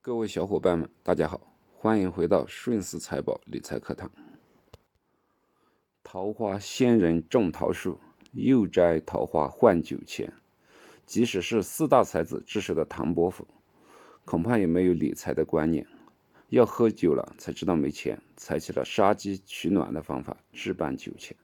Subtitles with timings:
[0.00, 1.40] 各位小伙伴们，大家好，
[1.76, 4.08] 欢迎回到顺思财宝理财课堂。
[6.04, 7.98] 桃花仙人种桃树，
[8.30, 10.32] 又摘桃花换酒钱。
[11.04, 13.44] 即使是四大才子之首的唐伯虎，
[14.24, 15.84] 恐怕也没有理财的观念。
[16.50, 21.36] 要喝酒了才知道没钱，采取了杀鸡取卵的方法置办酒钱。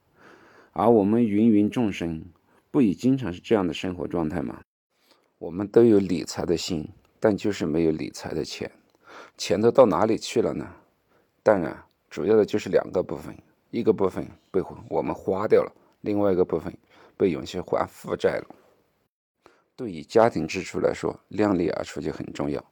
[0.70, 2.24] 而我们芸芸众生，
[2.70, 4.62] 不也经常是这样的生活状态吗？
[5.38, 6.88] 我们都有理财的心。
[7.24, 8.70] 但就是没有理财的钱，
[9.38, 10.70] 钱都到哪里去了呢？
[11.42, 11.74] 当然，
[12.10, 13.34] 主要的就是两个部分，
[13.70, 15.72] 一个部分被我们花掉了，
[16.02, 16.70] 另外一个部分
[17.16, 18.54] 被用去还负债了。
[19.74, 22.62] 对于家庭支出来说，量力而出就很重要。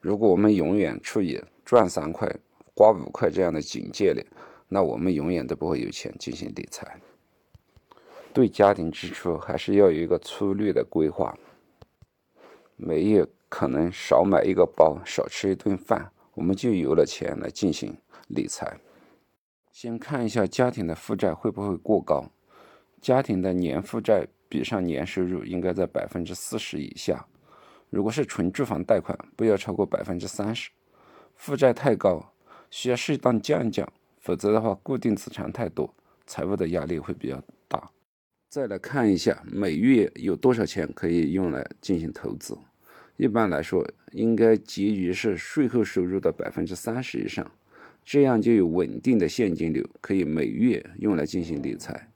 [0.00, 2.34] 如果我们永远处于赚三块
[2.74, 4.24] 花五块这样的境界里，
[4.68, 6.98] 那我们永远都不会有钱进行理财。
[8.32, 11.38] 对家庭支出还是要有一个粗略的规划，
[12.76, 13.28] 每月。
[13.48, 17.96] 可能少买一个包，少吃一顿饭，我们就有了钱来进行
[18.28, 18.78] 理财。
[19.72, 22.30] 先看一下家庭的负债会不会过高，
[23.00, 27.26] 家庭的年负债比上年收入应该在百分之四十以下。
[27.90, 30.70] 如果是纯住房贷款，不要超过百分之三十。
[31.34, 32.32] 负债太高，
[32.70, 35.94] 需要适当降一降，否则的话，固定资产太多，
[36.26, 37.90] 财务的压力会比较大。
[38.50, 42.58] 再来看一下每月有多少钱可以用来进行投资。
[43.18, 47.50] 一般来说，应该结余是税后收入的百分之三十以上，
[48.04, 52.08] 这样就有稳定的现金流，可以每月用来进行理财，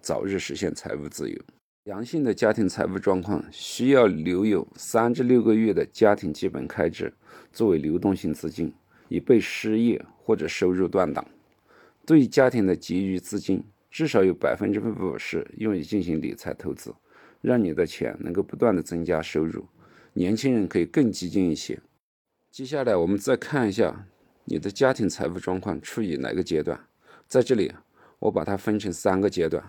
[0.00, 1.40] 早日实现财务自由。
[1.84, 7.10] 良性的家庭财务状况需要留有三至六个月的家庭基本开支
[7.52, 8.74] 作为流动性资金，
[9.08, 11.24] 以备失业或者收入断档。
[12.04, 16.92] 对家庭的结余资金，至少有百分之五十用于进行理财投资，
[17.40, 19.64] 让你的钱能够不断的增加收入。
[20.18, 21.78] 年轻人可以更激进一些。
[22.50, 24.08] 接下来，我们再看一下
[24.46, 26.76] 你的家庭财务状况处于哪个阶段。
[27.28, 27.72] 在这里，
[28.18, 29.62] 我把它分成三个阶段。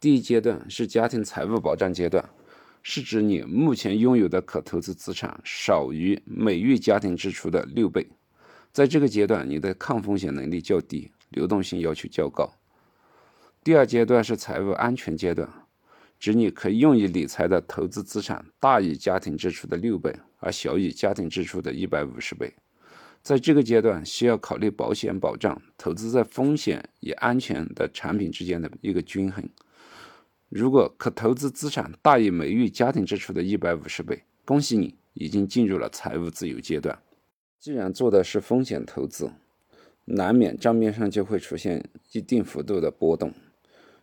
[0.00, 2.28] 第一阶段是家庭财务保障阶段，
[2.82, 8.08] 是指你目前拥有的可投资资产少于每月家庭支出的六倍。
[8.72, 12.52] 在这个阶段，你的抗风险能力较低，流动性要求较高。
[13.62, 15.48] 第二阶段是财务安全阶段。
[16.18, 22.54] 指你可以用于理财的投资资产大于家庭支出的六倍，而小于家庭支出的一百五十倍。
[23.22, 29.44] 在这个阶段，需要考虑保险保障、投资在风险与安全的产品之间的一个均衡。
[30.48, 36.96] 如果可投资资产大于每月家庭支出的一百五十倍，恭喜你已经进入了财务自由阶段。
[37.58, 39.28] 既然做的是风险投资，
[40.04, 43.34] 难免账面上就会出现一定幅度的波动，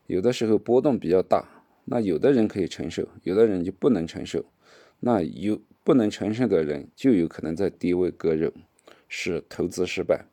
[0.08, 1.63] 有的时候波动比较大。
[1.86, 4.46] 那有的人可以承受，有的人就不能承受。
[5.00, 8.54] 那有不能承受的人，就有可能在低位割肉，
[9.10, 10.26] 使投资失败。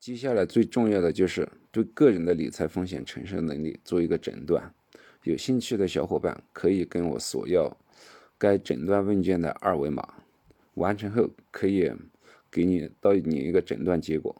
[0.00, 4.74] 接下来最重要的就是对个人的理财风险承受能力做一个诊断。
[5.24, 7.76] 有兴趣的小伙伴可以跟我索要
[8.38, 10.02] 该诊断问卷的二维码，
[10.74, 11.92] 完成后可以
[12.50, 14.34] 给你到你一个诊断结果。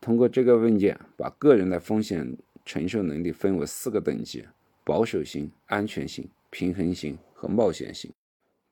[0.00, 4.46] 通过这个问卷，把个人的风险承受能力分为四个等级。
[4.88, 8.10] 保守型、安全型、平衡型和冒险型。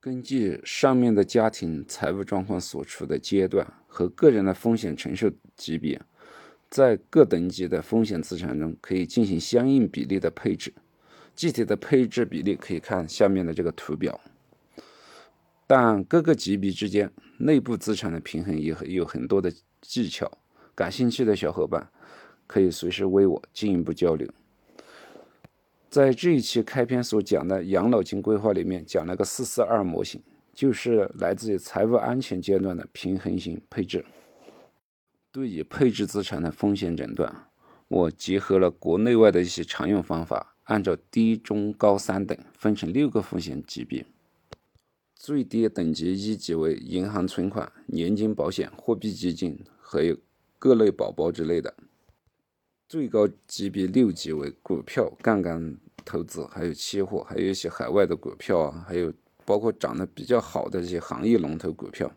[0.00, 6.00] 根据上面的家庭财务状况所处的阶段和个人的风险承受级别，
[6.70, 10.72] 在各等级的风险资产中可以进行相应比例的配置。
[11.34, 14.18] 具体的配置比例可以看下面的这个图表。
[15.66, 19.52] 但各个级别之间内部资产的平衡也有很多的
[19.82, 20.38] 技巧。
[20.74, 21.86] 感兴趣的小伙伴
[22.46, 24.26] 可以随时微我进一步交流。
[25.96, 34.04] 在这一期开篇所讲的养老金规划里面，讲了个四四二模型，就是来自于财务安全阶段的平衡型配置。
[35.32, 37.48] 对于配置资产的风险诊断，
[37.88, 44.04] 我结合了国内外的一些常用方法，按照低、中、高三等分成六个风险级别。
[45.14, 50.14] 最低等级一级为银行存款、年金保险、货币基金，还有
[50.58, 51.74] 各类保保之类的。
[52.86, 55.78] 最高级别六级为股票、杠杆。
[56.06, 59.12] 投资还有期货，还有一些海外的股票啊，还有
[59.44, 62.10] 包括涨得比较好的一些行业龙头股票。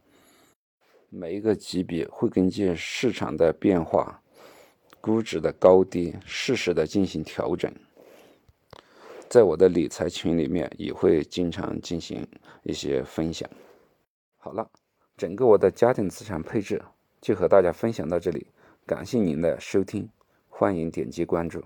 [1.09, 4.21] 每一个级别会根据市场的变化、
[5.01, 7.73] 估值的高低，适时的进行调整。
[9.27, 12.25] 在我的理财群里面也会经常进行
[12.61, 13.49] 一些分享。
[14.37, 14.69] 好了，
[15.17, 16.79] 整个我的家庭资产配置
[17.19, 18.45] 就和大家分享到这里，
[18.85, 20.07] 感谢您的收听，
[20.47, 21.63] 欢迎点击关注，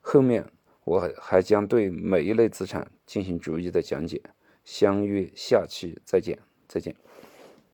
[0.00, 0.48] 后面。
[0.84, 4.20] 我还将对每一类资产进行逐一的讲解，
[4.64, 6.94] 相约下期再见，再见。